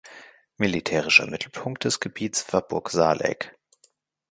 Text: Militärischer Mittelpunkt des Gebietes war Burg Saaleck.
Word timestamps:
Militärischer 0.57 1.27
Mittelpunkt 1.27 1.83
des 1.83 1.99
Gebietes 1.99 2.51
war 2.51 2.67
Burg 2.67 2.89
Saaleck. 2.89 3.55